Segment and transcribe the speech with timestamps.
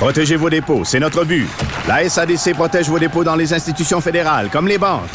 [0.00, 1.46] Protégez vos dépôts, c'est notre but.
[1.86, 5.10] La SADC protège vos dépôts dans les institutions fédérales, comme les banques.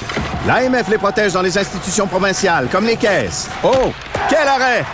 [0.46, 3.50] L'AMF les protège dans les institutions provinciales, comme les caisses.
[3.64, 3.92] Oh,
[4.30, 4.86] quel arrêt!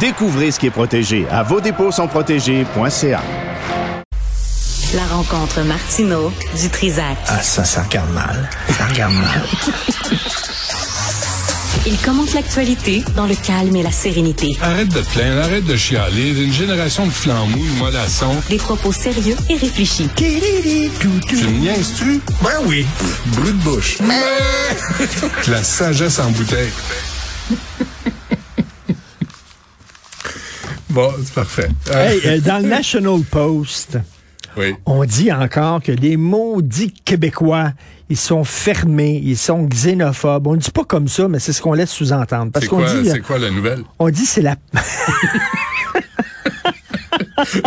[0.00, 3.20] Découvrez ce qui est protégé à vos dépôts sont protégés.ca.
[4.94, 7.18] La rencontre Martino du Trizac.
[7.26, 8.48] Ah, ça, ça regarde mal.
[8.78, 9.42] Ça regarde mal.
[11.90, 14.58] Il commente l'actualité dans le calme et la sérénité.
[14.60, 16.38] Arrête de te plaindre, arrête de chialer.
[16.38, 18.36] Une génération de flambous, de mollassons.
[18.50, 20.06] Des propos sérieux et réfléchis.
[20.14, 22.20] Tu me niaises-tu?
[22.42, 22.84] Ben oui.
[23.28, 23.96] Brut de bouche.
[25.48, 26.68] La sagesse en bouteille.
[30.90, 31.70] bon, c'est parfait.
[31.90, 33.96] Hey, euh, dans le National Post,
[34.58, 34.74] oui.
[34.84, 37.72] on dit encore que les maudits Québécois,
[38.10, 40.46] ils sont fermés, ils sont xénophobes.
[40.46, 42.50] On ne dit pas comme ça, mais c'est ce qu'on laisse sous-entendre.
[42.52, 43.82] Parce C'est qu'on quoi, dit, c'est quoi la nouvelle?
[43.98, 44.56] on dit c'est la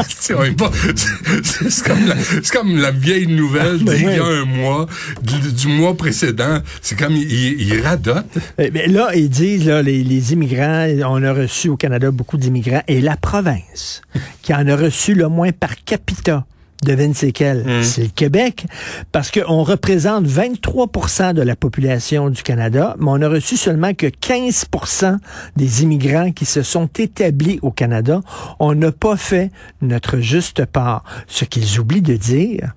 [0.09, 4.85] C'est comme, la- c'est comme la vieille nouvelle Ben d'il y a un mois,
[5.21, 6.59] du, du mois précédent.
[6.81, 8.25] C'est comme, il, il radote.
[8.57, 12.37] Eh bien, là, ils disent, là, les, les immigrants, on a reçu au Canada beaucoup
[12.37, 14.01] d'immigrants, et la province
[14.41, 16.45] qui en a reçu le moins par capita,
[16.83, 17.83] devine c'est quelle?
[17.83, 18.65] C'est le Québec,
[19.11, 24.07] parce qu'on représente 23% de la population du Canada, mais on a reçu seulement que
[24.07, 25.17] 15%
[25.55, 28.21] des immigrants qui se sont établis au Canada.
[28.59, 31.03] On n'a pas fait notre juste part.
[31.27, 32.73] Ce qu'ils oublient de dire,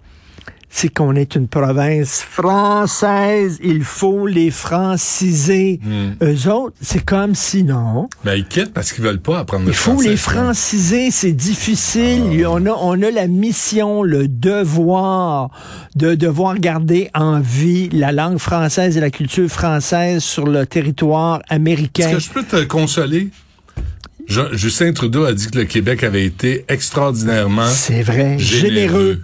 [0.76, 3.60] c'est qu'on est une province française.
[3.62, 5.78] Il faut les franciser.
[6.20, 8.08] Eux autres, c'est comme si non.
[8.24, 10.08] Ben, ils quittent parce qu'ils veulent pas apprendre le Il faut français.
[10.08, 12.44] les franciser, c'est difficile.
[12.48, 15.50] On, a, on a la mission, le devoir
[15.94, 21.40] de devoir garder en vie la langue française et la culture française sur le territoire
[21.50, 22.08] américain.
[22.08, 23.30] Est-ce que je peux te consoler?
[24.26, 29.22] Justin Trudeau a dit que le Québec avait été extraordinairement C'est vrai, généreux.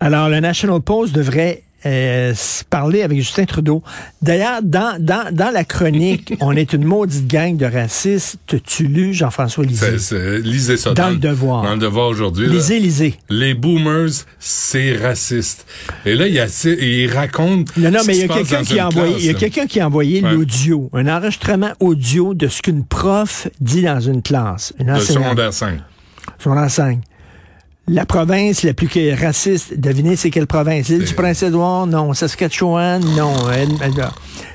[0.00, 2.32] Alors, le National Post devrait euh,
[2.70, 3.82] parler avec Justin Trudeau.
[4.22, 8.38] D'ailleurs, dans, dans, dans la chronique, on est une maudite gang de racistes.
[8.64, 9.96] Tu lu Jean-François Lisée?
[10.42, 10.92] Lisez ça.
[10.94, 11.62] Dans le Devoir.
[11.62, 12.46] Dans le devoir aujourd'hui.
[12.46, 12.52] là.
[12.54, 13.14] Lisez, lisez.
[13.28, 15.66] Les boomers, c'est raciste.
[16.04, 16.46] Et là, il, y a,
[16.80, 17.76] il raconte.
[17.76, 19.66] Non, non, ce mais il y a quelqu'un qui a envoyé, il y a quelqu'un
[19.66, 20.32] qui a envoyé Ouais.
[20.32, 24.72] l'audio, un enregistrement audio de ce qu'une prof dit dans une classe.
[24.80, 25.78] Une De secondaire 5.
[26.38, 27.00] Son enseigne.
[27.90, 30.88] La province la plus raciste, devinez c'est quelle province?
[30.88, 31.86] L'île du Prince-Édouard?
[31.86, 32.12] Non.
[32.12, 33.02] Saskatchewan?
[33.16, 33.32] Non.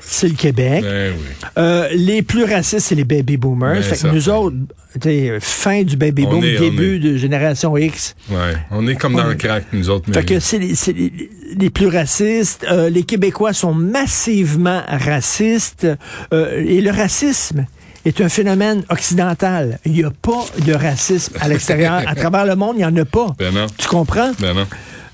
[0.00, 0.82] C'est le Québec.
[0.84, 1.24] Ben oui.
[1.58, 3.74] Euh, les plus racistes, c'est les baby boomers.
[3.74, 4.54] Ben, fait que nous autres,
[5.40, 8.14] fin du baby On boom, est- début de génération X.
[8.30, 8.54] Ouais.
[8.70, 10.12] On est comme dans le crack, nous autres.
[10.12, 12.64] Fait que c'est les, les- les plus racistes.
[12.70, 15.86] Euh, les Québécois sont massivement racistes.
[16.32, 17.66] Euh, et le racisme
[18.04, 19.78] est un phénomène occidental.
[19.84, 22.02] Il n'y a pas de racisme à l'extérieur.
[22.06, 23.28] à travers le monde, il n'y en a pas.
[23.38, 23.66] Ben non.
[23.78, 24.32] Tu comprends?
[24.40, 24.66] Ben non.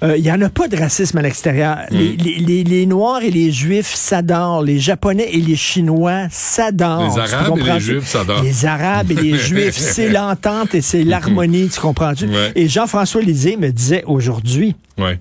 [0.03, 1.77] Euh, Il n'y en a pas de racisme à l'extérieur.
[1.91, 1.95] Mm.
[1.97, 4.63] Les, les- les- les Noirs et les Juifs s'adorent.
[4.63, 7.15] Les Japonais et les Chinois s'adorent.
[7.15, 7.75] Les Arabes et comprends?
[7.75, 8.43] les Juifs s'adorent.
[8.43, 12.25] Les Arabes et les Juifs, c'est l'entente et c'est l'harmonie, tu comprends-tu?
[12.29, 12.53] Ouais.
[12.55, 15.19] Et Jean-François Lisée me disait aujourd'hui Ouais.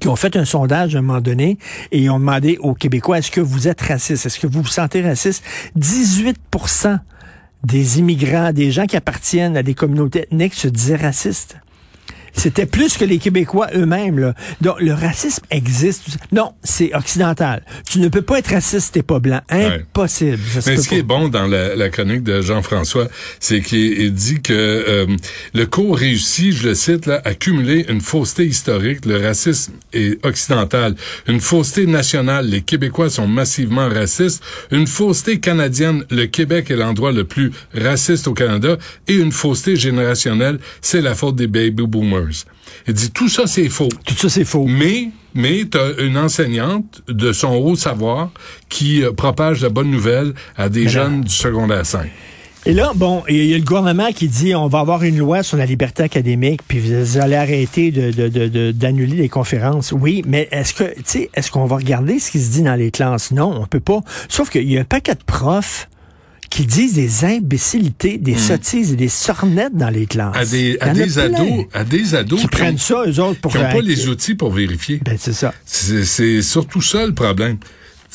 [0.00, 1.58] Qui ont fait un sondage à un moment donné
[1.92, 4.26] et ils ont demandé aux Québécois, est-ce que vous êtes raciste?
[4.26, 5.44] Est-ce que vous vous sentez raciste?
[5.78, 6.98] 18%
[7.64, 11.56] des immigrants, des gens qui appartiennent à des communautés ethniques se disaient racistes.
[12.36, 14.18] C'était plus que les Québécois eux-mêmes.
[14.18, 14.34] là.
[14.60, 16.18] Donc, le racisme existe.
[16.32, 17.62] Non, c'est occidental.
[17.90, 19.40] Tu ne peux pas être raciste si t'es pas blanc.
[19.48, 20.38] Impossible.
[20.60, 23.08] Se Mais ce qui est bon dans la, la chronique de Jean-François,
[23.40, 25.06] c'est qu'il il dit que euh,
[25.54, 29.04] le cours réussit, je le cite, là, à cumuler une fausseté historique.
[29.06, 30.94] Le racisme est occidental.
[31.26, 32.46] Une fausseté nationale.
[32.46, 34.42] Les Québécois sont massivement racistes.
[34.70, 36.04] Une fausseté canadienne.
[36.10, 38.76] Le Québec est l'endroit le plus raciste au Canada.
[39.08, 40.58] Et une fausseté générationnelle.
[40.80, 42.25] C'est la faute des baby boomers.
[42.88, 43.88] Il dit tout ça, c'est faux.
[44.04, 44.66] Tout ça, c'est faux.
[44.66, 48.30] Mais, mais t'as une enseignante de son haut savoir
[48.68, 52.08] qui euh, propage la bonne nouvelle à des jeunes du secondaire 5.
[52.68, 55.44] Et là, bon, il y a le gouvernement qui dit on va avoir une loi
[55.44, 59.92] sur la liberté académique, puis vous allez arrêter de, de- de- de- d'annuler les conférences.
[59.92, 62.74] Oui, mais est-ce que, tu sais, est-ce qu'on va regarder ce qui se dit dans
[62.74, 63.30] les classes?
[63.30, 64.00] Non, on peut pas.
[64.28, 65.88] Sauf qu'il y a un paquet de profs
[66.50, 70.34] qui disent des imbécilités, des sottises et des sornettes dans les classes.
[70.34, 70.38] Hmm.
[70.40, 73.52] À des, à des ados, à des ados qui ont- prennent ça, eux autres, pour...
[73.52, 75.00] qui n'ont pas les outils pour vérifier.
[75.04, 75.52] Ben, c'est ça.
[75.64, 77.58] C'est surtout ça le problème.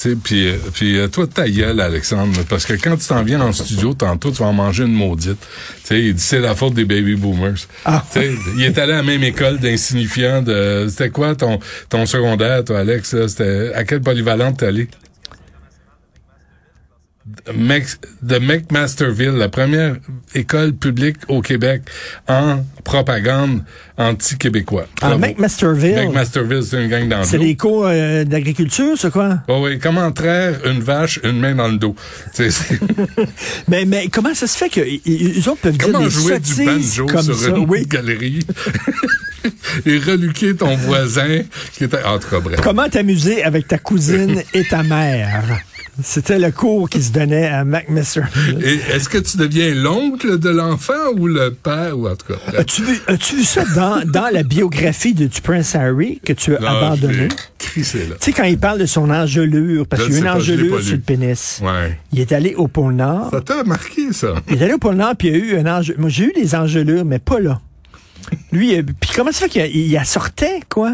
[0.01, 3.23] Tu sais, Puis, euh, puis euh, toi, ta gueule, Alexandre, parce que quand tu t'en
[3.23, 5.37] viens en studio, tantôt, tu vas en manger une maudite.
[5.81, 7.67] Tu sais, il dit c'est la faute des baby boomers.
[7.85, 8.03] Ah.
[8.13, 10.87] Tu sais, il est allé à la même école d'insignifiants de...
[10.89, 13.13] C'était quoi ton, ton secondaire, toi, Alex?
[13.13, 13.27] là?
[13.27, 14.87] C'était à quelle polyvalente t'es allé?
[18.21, 19.95] De McMasterville, la première
[20.35, 21.81] école publique au Québec
[22.27, 23.63] en propagande
[23.97, 24.85] anti-québécois.
[24.99, 25.17] Bravo.
[25.19, 29.39] McMasterville, McMasterville, c'est une gang dans le c'est des cours euh, d'agriculture, c'est quoi?
[29.47, 31.95] Oh oui, comment traire une vache, une main dans le dos?
[32.33, 32.79] Sais, c'est-
[33.67, 37.05] Mais, mais comment ça se fait qu'ils autres peuvent comment dire des jouer du banjo
[37.05, 37.49] comme sur ça?
[37.49, 37.85] une Oui.
[37.87, 38.39] galerie?
[39.85, 41.39] Et reluquer ton voisin
[41.73, 42.03] qui était...
[42.03, 42.59] En tout cas, bref.
[42.61, 45.43] Comment t'amuser avec ta cousine et ta mère?
[46.03, 48.63] C'était le cours qui se donnait à McMasterville.
[48.63, 52.39] Et est-ce que tu deviens l'oncle de l'enfant ou le père ou en tout cas?
[52.57, 56.55] As-tu vu, as-tu vu ça dans, dans la biographie de, du Prince Harry que tu
[56.55, 57.27] as Ah, abandonné?
[57.59, 60.81] Tu sais, quand il parle de son engelure, parce qu'il y a une pas, engelure
[60.81, 61.59] sur le pénis.
[61.61, 61.99] Ouais.
[62.13, 63.29] Il est allé au pôle Nord.
[63.31, 64.35] Ça t'a marqué, ça?
[64.49, 65.99] Il est allé au pôle Nord, puis il y a eu un engelure.
[65.99, 67.59] Moi, j'ai eu des engelures, mais pas là.
[68.51, 70.93] Lui, puis comment ça fait qu'il sortait, quoi?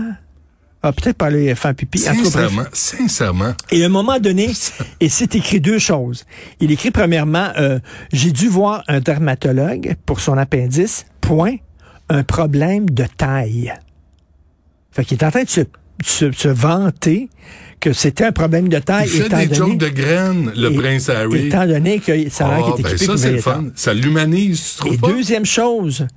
[0.89, 2.01] Ah, peut-être pas aller faire pipi.
[2.03, 2.13] Cas.
[2.13, 3.53] Sincèrement, sincèrement.
[3.71, 4.49] Et à un moment donné,
[4.99, 6.25] et c'est écrit deux choses.
[6.59, 7.79] Il écrit premièrement, euh,
[8.13, 11.55] j'ai dû voir un dermatologue pour son appendice, point,
[12.09, 13.73] un problème de taille.
[14.91, 15.61] Fait qu'il est en train de se,
[16.03, 17.29] se, se vanter
[17.79, 20.71] que c'était un problème de Il taille, fait étant des donné, jokes de graines, le
[20.71, 21.47] et- prince Harry.
[21.47, 23.65] étant donné que ça a l'air Ah, qu'il est ben équipé ça, c'est le fun.
[23.75, 25.07] Ça l'humanise, tu trouves Et pas?
[25.09, 26.07] deuxième chose,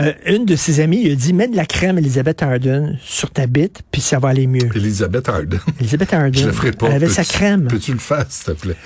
[0.00, 3.30] euh, une de ses amies il a dit, mets de la crème Elizabeth Arden sur
[3.30, 4.68] ta bite, puis ça va aller mieux.
[4.74, 5.60] Elisabeth Arden.
[5.80, 6.88] Elizabeth Arden, Je le ferai pas.
[6.88, 7.66] elle avait sa crème.
[7.68, 8.76] Peux-tu le faire, s'il te plaît?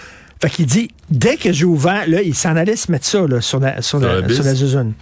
[0.43, 3.41] Fait qu'il dit, dès que j'ai ouvert, là, il s'en allait se mettre ça là,
[3.41, 4.93] sur, la, sur, la, sur la zozone.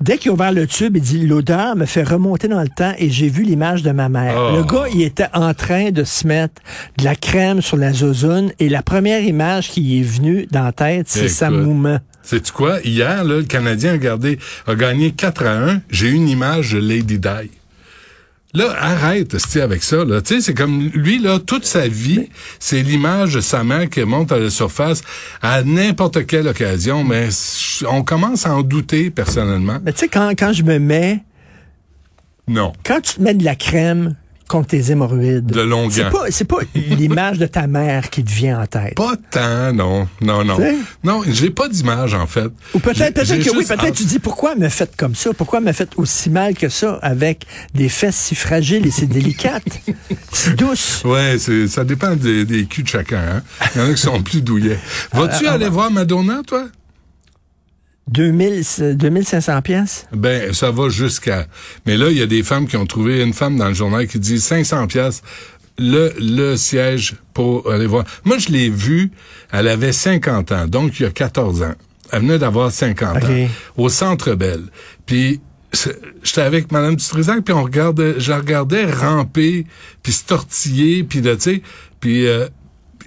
[0.00, 2.92] Dès qu'il a ouvert le tube, il dit, l'odeur me fait remonter dans le temps
[2.98, 4.34] et j'ai vu l'image de ma mère.
[4.36, 4.56] Oh.
[4.56, 6.60] Le gars, il était en train de se mettre
[6.98, 10.72] de la crème sur la zozone et la première image qui est venue dans la
[10.72, 12.00] tête, c'est sa mouma.
[12.26, 12.80] Sais-tu quoi?
[12.84, 15.82] Hier, là, le Canadien a, gardé, a gagné 4 à 1.
[15.90, 17.50] J'ai une image de Lady Di.
[18.52, 20.20] Là, arrête, avec ça, là.
[20.22, 22.28] Tu sais, c'est comme, lui, là, toute sa vie,
[22.58, 25.02] c'est l'image de sa mère qui monte à la surface
[25.40, 27.28] à n'importe quelle occasion, mais
[27.88, 29.78] on commence à en douter, personnellement.
[29.84, 31.22] Mais tu sais, quand, quand je me mets,
[32.48, 32.72] Non.
[32.84, 34.16] quand tu te mets de la crème
[34.48, 35.92] contre tes hémorroïdes, De Longueuil.
[35.92, 38.94] c'est pas, c'est pas l'image de ta mère qui te vient en tête.
[38.94, 40.08] Pas tant, non.
[40.20, 40.56] Non, non.
[40.56, 40.76] Tu sais?
[41.04, 42.50] Non, j'ai pas d'image, en fait.
[42.74, 45.90] Ou peut-être que oui, peut-être tu dis pourquoi me fait comme ça, pourquoi me fait
[45.96, 47.44] aussi mal que ça avec
[47.74, 49.64] des fesses si fragiles et si délicates,
[50.32, 51.02] si douces.
[51.04, 51.36] Ouais,
[51.68, 53.42] ça dépend des, des culs de chacun, hein.
[53.74, 54.78] Il y en a qui sont plus douillets.
[55.12, 56.64] Vas-tu Euh, aller voir Madonna, toi?
[58.08, 60.06] 2000, euh, 2500 pièces.
[60.12, 61.46] Ben, ça va jusqu'à.
[61.86, 64.06] Mais là, il y a des femmes qui ont trouvé une femme dans le journal
[64.06, 65.22] qui dit 500 pièces
[65.78, 68.04] le le siège pour aller voir.
[68.24, 69.10] Moi, je l'ai vue.
[69.52, 71.74] Elle avait 50 ans, donc il y a 14 ans.
[72.12, 73.24] Elle venait d'avoir 50 Ok.
[73.24, 74.62] ans au Centre Belle.
[75.04, 75.40] Puis
[76.22, 79.66] j'étais avec Madame Dutrisac, puis on regardait, je la regardais ramper,
[80.02, 81.62] puis se tortiller, puis là, tu sais,
[82.00, 82.46] puis euh,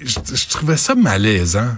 [0.03, 1.71] je, je trouvais ça malaisant.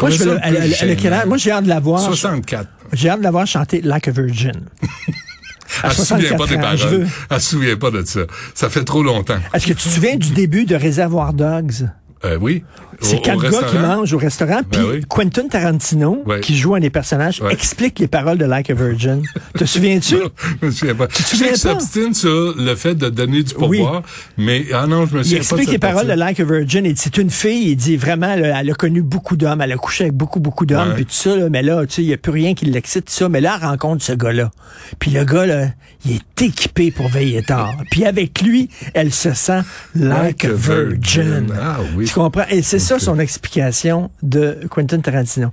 [0.00, 2.00] Moi, je veux, elle, elle- elle a j'ai hâte de la voir.
[2.00, 2.68] 64.
[2.92, 4.52] J'ai hâte de la voir chanter Like a Virgin.
[5.82, 7.00] Elle se souvient pas 64 des paroles.
[7.00, 7.06] veux.
[7.28, 8.20] Elle se souvient pas de ça.
[8.54, 9.38] Ça fait trop longtemps.
[9.52, 11.88] Est-ce que tu te souviens du début de Réservoir Dogs?
[12.26, 12.64] Euh, oui.
[13.02, 15.04] C'est quatre gars qui mangent au restaurant, puis Ben oui.
[15.06, 19.20] Quentin Tarantino, qui joue un des personnages, explique les paroles de Like a Virgin.
[19.54, 20.16] Te souviens-tu?
[20.62, 21.06] Je me souviens pas.
[21.06, 21.68] te Je sais souviens qu'il pas?
[21.80, 24.02] s'obstine sur le fait de donner du pourboire,
[24.38, 26.12] mais ah non, je me Il souviens pas explique de les paroles de.
[26.14, 26.86] Like a Virgin.
[26.86, 29.76] Et c'est une fille, il dit vraiment, là, elle a connu beaucoup d'hommes, elle a
[29.76, 32.14] couché avec beaucoup, beaucoup d'hommes, puis tout ça, là, mais là, tu sais, il n'y
[32.14, 33.28] a plus rien qui l'excite, ça.
[33.28, 34.50] Mais là, elle rencontre ce gars-là.
[34.98, 35.66] Puis le gars, là,
[36.06, 37.74] il est équipé pour veiller tard.
[37.90, 39.60] Puis avec lui, elle se sent
[39.94, 41.52] like, a virgin.
[41.60, 42.06] Ah oui.
[42.16, 42.46] Tu comprends?
[42.48, 45.50] Et c'est ça son explication de Quentin Tarantino.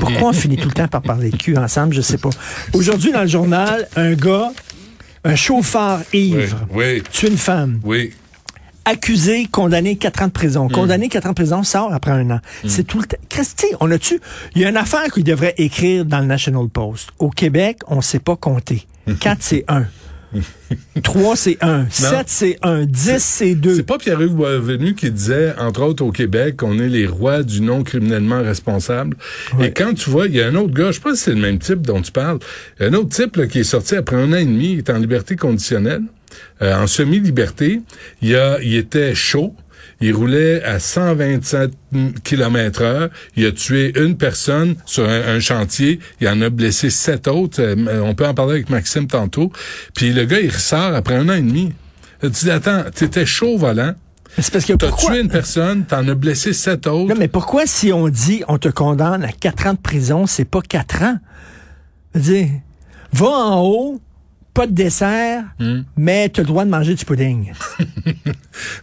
[0.00, 1.92] Pourquoi on finit tout le temps par parler de cul ensemble?
[1.92, 2.30] Je sais pas.
[2.72, 4.50] Aujourd'hui, dans le journal, un gars,
[5.22, 8.14] un chauffeur ivre, oui, tue une femme oui.
[8.86, 10.68] accusé, condamné 4 ans de prison.
[10.68, 12.40] Condamné 4 ans de prison, sort après un an.
[12.66, 13.18] C'est tout le temps.
[13.28, 14.18] Christy, on a-tu...
[14.54, 17.10] Il y a une affaire qu'il devrait écrire dans le National Post.
[17.18, 18.86] Au Québec, on sait pas compter.
[19.20, 19.84] 4, c'est 1.
[21.02, 21.86] 3, c'est 1.
[21.90, 22.84] 7, c'est 1.
[22.84, 23.76] 10, c'est 2.
[23.76, 27.60] C'est pas Pierre-Yves Boisvenu qui disait, entre autres au Québec, qu'on est les rois du
[27.60, 29.16] non criminellement responsable.
[29.60, 31.34] Et quand tu vois, il y a un autre gars, je sais pas si c'est
[31.34, 32.38] le même type dont tu parles,
[32.80, 34.98] un autre type là, qui est sorti après un an et demi, il est en
[34.98, 36.02] liberté conditionnelle,
[36.62, 37.80] euh, en semi-liberté.
[38.22, 39.54] Il, a, il était chaud.
[40.00, 41.72] Il roulait à 127
[42.22, 43.08] km heure.
[43.36, 45.98] Il a tué une personne sur un, un chantier.
[46.20, 47.60] Il en a blessé sept autres.
[47.60, 49.50] Euh, On peut en parler avec Maxime tantôt.
[49.94, 51.72] Puis le gars, il ressort après un an et demi.
[52.20, 53.94] Tu dis, attends, t'étais chaud au volant.
[54.38, 55.14] C'est parce que T'as pourquoi...
[55.14, 57.12] tué une personne, t'en as blessé sept autres.
[57.12, 60.44] Non, mais pourquoi si on dit on te condamne à quatre ans de prison, c'est
[60.44, 61.18] pas quatre ans?
[62.14, 62.48] Je veux dire,
[63.12, 64.00] va en haut,
[64.58, 65.82] pas de dessert, Hmm.
[65.96, 67.52] mais tu as le droit de manger du pudding.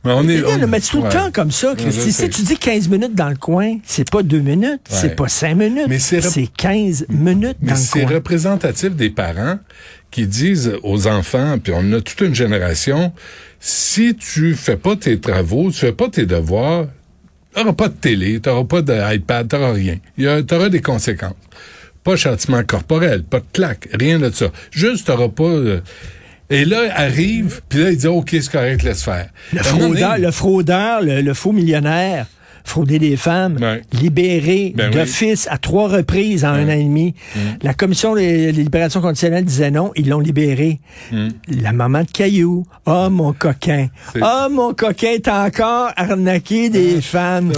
[0.06, 1.04] Mais on est, on- mais c'est tout ouais.
[1.04, 2.14] le temps comme ça, Christy.
[2.14, 5.16] Si tu dis 15 minutes dans le coin, c'est pas deux minutes, c'est Ouais.
[5.16, 8.16] pas cinq minutes, Mais c'est c'est rep- 15 minutes Mais dans c'est le coin.
[8.16, 9.60] représentatif des parents
[10.12, 13.12] qui disent aux enfants, puis on a toute une génération,
[13.60, 16.86] si tu fais pas tes travaux, tu fais pas tes devoirs,
[17.54, 19.98] t'auras pas de télé, t'auras pas d'iPad, t'auras rien.
[20.48, 21.34] T'auras des conséquences.
[22.06, 24.46] Pas châtiment corporel, pas de claque, rien de ça.
[24.72, 25.44] Juste, t'auras pas...
[25.44, 25.82] euh,
[26.50, 29.28] Et là, arrive, puis là, il dit, OK, c'est correct, laisse faire.
[29.52, 32.28] Le fraudeur, donné, le fraudeur, le, le faux millionnaire,
[32.64, 33.82] frauder des femmes, Ouais.
[33.94, 34.96] libéré Ben oui.
[34.96, 35.00] Mm.
[35.00, 37.14] d'office à trois reprises en un an et demi.
[37.62, 40.80] La commission des, libérations conditionnelles disait non, ils l'ont libéré.
[41.48, 44.20] La maman de Caillou, oh mon coquin, Mm.
[44.24, 47.52] Oh mon coquin, t'as encore arnaqué des femmes.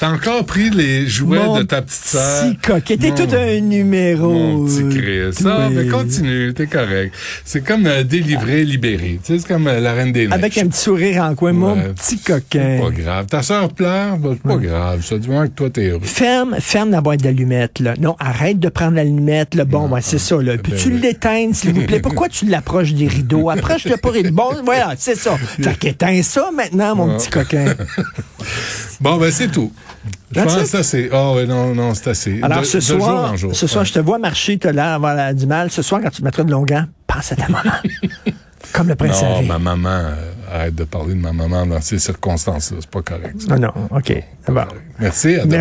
[0.00, 2.44] T'as encore pris les jouets Mon de ta petite sœur?
[2.50, 4.32] Petit coquin, t'es Mon- tout un numéro.
[4.32, 5.44] Mon petit Chris.
[5.44, 7.12] Ah, mais continue, t'es correct.
[7.44, 9.18] C'est comme euh, délivré, libéré.
[9.24, 10.32] Tu sais, c'est comme euh, la reine des neiges.
[10.38, 12.78] Avec un petit sourire en coin, mon petit C'est coquin.
[12.80, 13.26] pas grave.
[13.26, 15.04] Ta sœur pleure, bah, c'est pas grave.
[15.04, 16.00] Ça, du moins que toi, t'es heureux.
[16.04, 17.94] Ferme, ferme la boîte d'allumettes, là.
[17.98, 19.64] Non, arrête de prendre l'allumette, là.
[19.64, 20.56] Bon, ouais, c'est ça, là.
[20.58, 21.00] Peux-tu ben oui.
[21.02, 21.98] l'éteindre, s'il vous plaît?
[21.98, 23.50] Pourquoi tu l'approches des rideaux?
[23.58, 24.30] Approche-le pas rideau.
[24.30, 25.36] Bon, voilà, c'est ça.
[25.36, 27.74] Fait qu'éteins ça maintenant, mon petit coquin.
[29.00, 29.72] Bon, ben, c'est tout.
[30.30, 30.60] Je That's pense it?
[30.62, 31.10] que c'est assez.
[31.12, 32.40] Oh, ouais, non, non, c'est assez.
[32.42, 33.54] Alors, De- ce de jour soir, en jour.
[33.54, 33.88] ce soir, Ouais.
[33.88, 35.70] je te vois marcher, t'as l'air d'avoir la- du mal.
[35.70, 37.70] Ce soir, quand tu te mettras de longuant, pense à ta maman.
[38.72, 39.46] Comme le prince Non, Harry.
[39.46, 42.78] ma maman, euh, arrête de parler de ma maman dans ces circonstances-là.
[42.80, 43.40] C'est pas correct.
[43.40, 43.46] ça.
[43.52, 44.12] Ah non, OK.
[44.48, 44.64] Bon.
[44.98, 45.36] Merci.
[45.36, 45.56] à demain.